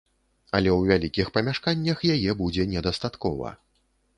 Але 0.59 0.69
ў 0.75 0.79
вялікіх 0.91 1.27
памяшканнях 1.35 2.03
яе 2.15 2.31
будзе 2.41 2.67
недастаткова. 2.73 3.57